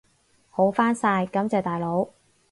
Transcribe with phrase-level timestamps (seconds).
[0.49, 2.09] 好返晒，感謝大佬！